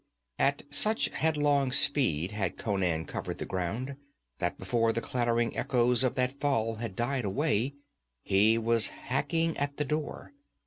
[0.39, 3.97] At such headlong speed had Conan covered the ground
[4.39, 7.75] that before the clattering echoes of that fall had died away,
[8.23, 10.33] he was hacking at the door.